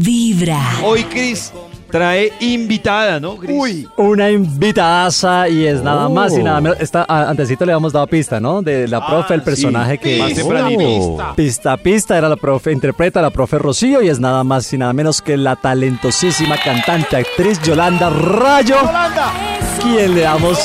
[0.00, 0.60] Vibra.
[0.82, 1.52] Hoy Cris
[1.90, 3.36] trae invitada, ¿no?
[3.36, 3.56] Cris?
[3.56, 6.78] Uy, una invitaza y es nada más y nada menos.
[6.80, 8.62] Esta, a- antesito le habíamos dado pista, ¿no?
[8.62, 9.44] De la profe, el sí.
[9.44, 10.18] personaje que.
[10.18, 11.18] Más tempranito.
[11.36, 14.78] Pista, pista, era la profe, interpreta a la profe Rocío y es nada más y
[14.78, 18.76] nada menos que la talentosísima cantante, actriz Yolanda Rayo.
[19.80, 20.58] Quien le damos.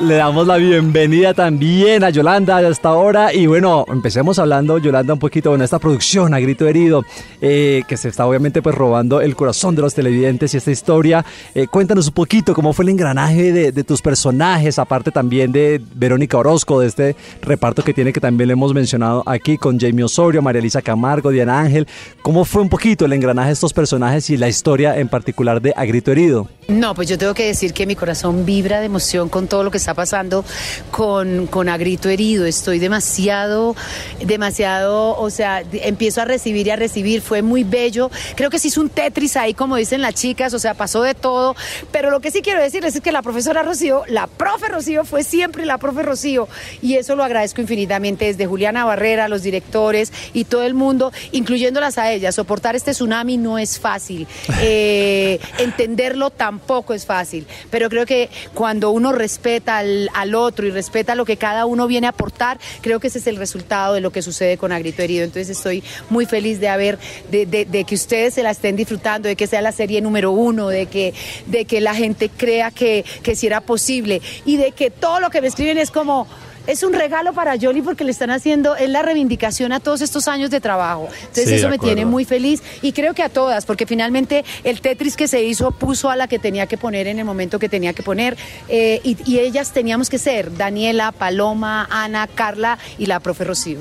[0.00, 3.34] Le damos la bienvenida también a Yolanda hasta ahora.
[3.34, 7.04] Y bueno, empecemos hablando, Yolanda, un poquito, bueno, esta producción a grito herido,
[7.42, 11.22] eh, que se está obviamente pues robando el corazón de los televidentes y esta historia.
[11.54, 15.82] Eh, cuéntanos un poquito cómo fue el engranaje de, de tus personajes, aparte también de
[15.94, 20.04] Verónica Orozco, de este reparto que tiene que también le hemos mencionado aquí con Jamie
[20.04, 21.86] Osorio, María Elisa Camargo, Diana Ángel.
[22.22, 25.74] ¿Cómo fue un poquito el engranaje de estos personajes y la historia en particular de
[25.76, 26.48] A Grito Herido?
[26.68, 29.70] No, pues yo tengo que decir que mi corazón vibra de emoción con todo lo
[29.70, 30.44] que está pasando
[30.90, 32.46] con, con A Grito Herido.
[32.46, 33.76] Estoy demasiado,
[34.24, 37.20] demasiado, o sea, empiezo a recibir y a recibir.
[37.22, 38.10] Fue muy bello.
[38.34, 41.14] Creo que se hizo un Tetris ahí, como dicen las chicas, o sea, pasó de
[41.14, 41.56] todo.
[41.92, 45.24] Pero lo que sí quiero decirles es que la profesora Rocío, la profe Rocío, fue
[45.24, 46.48] siempre la profe Rocío.
[46.82, 51.98] Y eso lo agradezco infinitamente desde Juliana Barrera, los directores y todo el mundo, incluyéndolas
[51.98, 52.34] a ellas.
[52.34, 54.26] Soportar este tsunami no es fácil.
[54.62, 57.46] Eh, entenderlo tampoco es fácil.
[57.70, 62.06] Pero creo que cuando uno respeta al, otro y respeta lo que cada uno viene
[62.06, 65.24] a aportar, creo que ese es el resultado de lo que sucede con Agrito Herido.
[65.24, 66.98] Entonces estoy muy feliz de haber,
[67.30, 70.30] de, de- de que ustedes se la estén disfrutando, de que sea la serie número
[70.30, 71.14] uno, de que,
[71.46, 75.30] de que la gente crea que, que sí era posible y de que todo lo
[75.30, 76.26] que me escriben es como...
[76.70, 80.28] Es un regalo para Jolly porque le están haciendo, es la reivindicación a todos estos
[80.28, 81.08] años de trabajo.
[81.20, 84.80] Entonces Sí, eso me tiene muy feliz y creo que a todas, porque finalmente el
[84.80, 87.68] Tetris que se hizo puso a la que tenía que poner en el momento que
[87.68, 88.36] tenía que poner
[88.68, 93.80] eh, y, y ellas teníamos que ser Daniela, Paloma, Ana, Carla y la profe Rocío.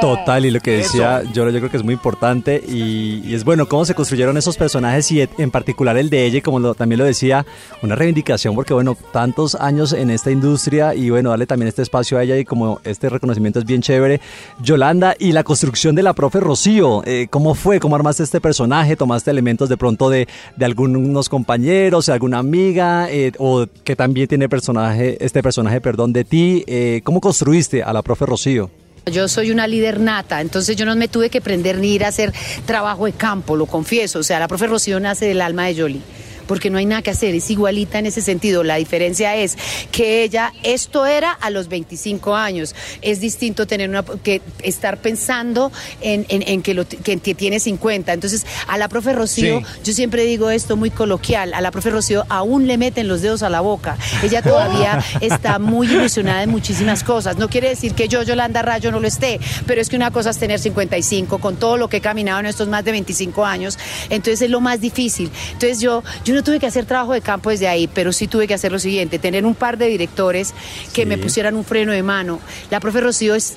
[0.00, 3.44] Total, y lo que decía yo, yo creo que es muy importante y, y es
[3.44, 6.98] bueno cómo se construyeron esos personajes y en particular el de ella, como lo- también
[6.98, 7.44] lo decía,
[7.82, 12.16] una reivindicación porque bueno, tantos años en esta industria y bueno, darle también este espacio
[12.16, 14.20] a ella y como este reconocimiento es bien chévere.
[14.62, 17.80] Yolanda, y la construcción de la profe Rocío, eh, ¿cómo fue?
[17.80, 18.94] ¿Cómo armaste este personaje?
[18.94, 24.28] ¿Tomaste elementos de pronto de, de algunos compañeros, de alguna amiga eh, o que también
[24.28, 26.64] tiene personaje, este personaje, perdón, de ti?
[26.68, 28.70] Eh, ¿Cómo construiste a la profe Rocío?
[29.10, 32.08] Yo soy una líder nata, entonces yo no me tuve que prender ni ir a
[32.08, 32.32] hacer
[32.64, 34.20] trabajo de campo, lo confieso.
[34.20, 36.02] O sea, la profe Rocío nace del alma de Yoli.
[36.50, 38.64] Porque no hay nada que hacer, es igualita en ese sentido.
[38.64, 39.56] La diferencia es
[39.92, 42.74] que ella, esto era a los 25 años.
[43.02, 47.60] Es distinto tener una, que estar pensando en, en- en que, lo, que, que tiene
[47.60, 48.12] 50.
[48.12, 49.66] Entonces, a la profe Rocío, Sí.
[49.84, 53.44] yo siempre digo esto muy coloquial, a la profe Rocío aún le meten los dedos
[53.44, 53.96] a la boca.
[54.24, 57.36] Ella todavía está muy ilusionada en muchísimas cosas.
[57.38, 60.30] No quiere decir que yo, Yolanda Rayo, no lo esté, pero es que una cosa
[60.30, 63.78] es tener 55 con todo lo que he caminado en estos más de 25 años.
[64.08, 65.30] Entonces es lo más difícil.
[65.52, 68.46] Entonces yo, yo no tuve que hacer trabajo de campo desde ahí, pero sí tuve
[68.48, 70.54] que hacer lo siguiente, tener un par de directores
[70.92, 71.06] que Sí.
[71.06, 72.40] me pusieran un freno de mano.
[72.70, 73.56] La profe Rocío es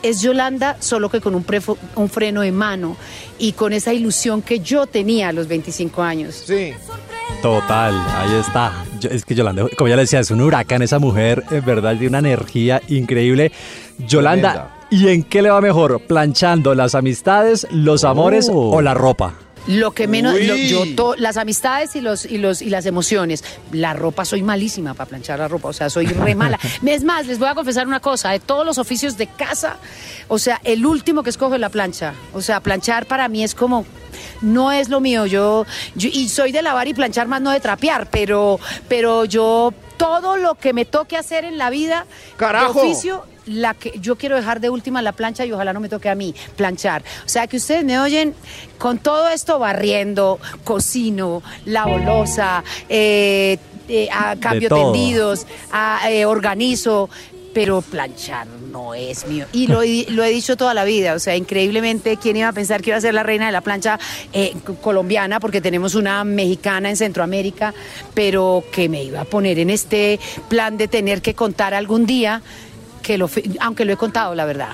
[0.00, 2.96] es Yolanda, solo que con un, prefo- un freno de mano
[3.36, 6.40] y con esa ilusión que yo tenía a los 25 años.
[6.46, 6.72] Sí.
[7.42, 8.72] Total, ahí está.
[9.00, 11.96] Yo- es que Yolanda, como ya le decía, es un huracán esa mujer, en verdad,
[11.96, 13.50] de una energía increíble.
[14.06, 14.76] Yolanda, Tremenda.
[14.90, 16.00] ¿y en qué le va mejor?
[16.06, 18.76] ¿Planchando las amistades, los amores Oh.
[18.76, 19.34] o la ropa?
[19.66, 23.44] Lo que menos, lo- yo to- las amistades y los y los y las emociones.
[23.72, 26.58] La ropa soy malísima para planchar la ropa, o sea, soy re mala.
[26.86, 29.76] es más, les voy a confesar una cosa, de todos los oficios de casa,
[30.28, 32.14] o sea, el último que escojo es la plancha.
[32.32, 33.84] O sea, planchar para mí es como
[34.40, 35.26] no es lo mío.
[35.26, 38.58] Yo, yo- y soy de lavar y planchar más no de trapear, pero
[38.88, 42.06] pero yo todo lo que me toque hacer en la vida
[42.38, 42.72] ¡Carajo!
[42.72, 45.88] de oficio la que yo quiero dejar de última la plancha y ojalá no me
[45.88, 47.02] toque a mí planchar.
[47.24, 48.34] O sea que ustedes me oyen
[48.78, 57.08] con todo esto barriendo, cocino, lavo losa, eh, eh, a cambio tendidos, a, eh, organizo.
[57.54, 59.46] Pero planchar no es mío.
[59.52, 61.14] Y lo, he- dicho toda la vida.
[61.14, 63.62] O sea, increíblemente, ¿quién iba a pensar que iba a ser la reina de la
[63.62, 63.98] plancha
[64.32, 65.40] eh, co- colombiana?
[65.40, 67.74] Porque tenemos una mexicana en Centroamérica,
[68.14, 72.42] pero que me iba a poner en este plan de tener que contar algún día
[73.08, 74.68] que el ofi- aunque lo he contado, la verdad.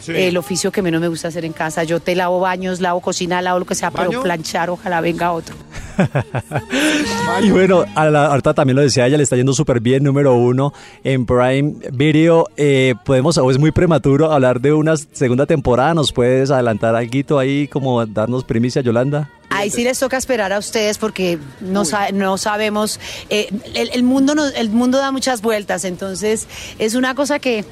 [0.00, 0.12] Sí.
[0.14, 1.84] El oficio que menos me gusta hacer en casa.
[1.84, 4.08] Yo te lavo baños, lavo cocina, lavo lo que sea, ¿Baño?
[4.10, 5.54] pero planchar, ojalá venga otro.
[7.42, 10.34] Y bueno, a la, ahorita también lo decía ella, le está yendo súper bien, número
[10.34, 10.72] uno
[11.04, 12.46] en Prime Video.
[12.56, 15.94] Eh, podemos, o es muy prematuro hablar de una segunda temporada.
[15.94, 19.30] ¿Nos puedes adelantar algo ahí, como darnos primicia, Yolanda?
[19.58, 22.98] Ahí sí les toca esperar a ustedes porque no, sa- no sabemos,
[23.30, 26.46] eh, el, el mundo nos- el mundo da muchas vueltas, entonces
[26.78, 27.64] es una cosa que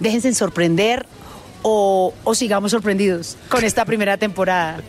[0.00, 1.06] déjense sorprender.
[1.66, 4.80] O, o sigamos sorprendidos con esta primera temporada.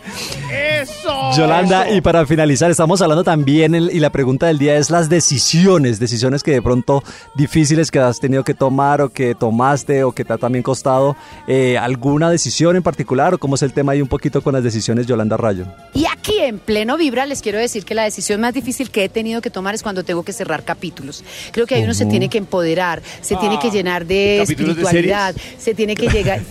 [0.51, 1.31] ¡Eso!
[1.36, 6.00] Yolanda, y para finalizar, estamos hablando también, y la pregunta del día es las decisiones,
[6.00, 7.01] decisiones que de pronto
[7.33, 11.16] difíciles que has tenido que tomar o que tomaste o que te ha también costado.
[11.48, 14.63] Eh, ¿Alguna decisión en particular o cómo es el tema ahí un poquito con las
[14.63, 15.66] decisiones, Yolanda Rayo?
[15.94, 19.10] Y aquí en pleno Vibra les quiero decir que la decisión más difícil que he
[19.10, 21.24] tenido que tomar es cuando tengo que cerrar capítulos.
[21.51, 23.71] Creo que ahí uno se tiene que empoderar, se tiene que ah.
[23.71, 26.42] llenar de espiritualidad, se tiene que llegar,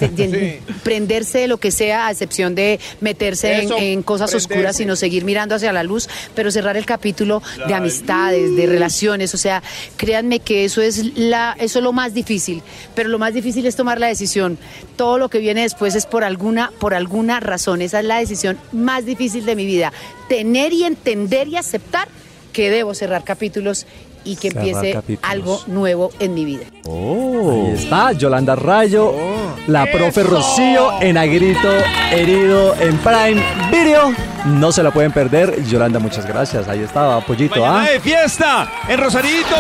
[0.83, 5.55] prenderse de lo que sea, a excepción de meterse en, cosas oscuras, sino seguir mirando
[5.55, 9.63] hacia la luz, pero cerrar el capítulo de amistades, de relaciones, o sea,
[9.97, 12.63] créanme que eso es la, eso es lo más difícil,
[12.95, 14.59] pero lo más difícil es tomar la decisión.
[14.97, 17.83] Todo lo que viene después es por alguna, por alguna razón.
[17.83, 19.93] Esa es la decisión más difícil de mi vida.
[20.29, 22.09] Tener y entender y aceptar
[22.53, 23.87] que debo cerrar capítulos
[24.25, 26.65] y que empiece algo nuevo en mi vida.
[26.87, 27.51] Oh.
[27.53, 29.55] Ahí está, Yolanda Rayo, oh.
[29.67, 31.71] la profe Rocío en Agrito
[32.11, 34.13] Herido en Prime Video.
[34.45, 35.65] No se la pueden perder.
[35.65, 36.69] Yolanda, muchas gracias.
[36.69, 37.65] Ahí estaba, pollito.
[37.65, 37.87] ¿ah?
[37.91, 39.57] de fiesta en Rosarito.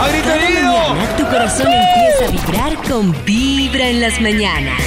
[0.00, 0.74] Agrito Herido.
[1.16, 4.80] tu corazón empieza a vibrar con Vibra en las mañanas.